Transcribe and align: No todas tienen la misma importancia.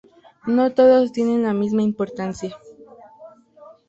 No 0.47 0.71
todas 0.73 1.11
tienen 1.11 1.43
la 1.43 1.53
misma 1.53 1.83
importancia. 1.83 2.57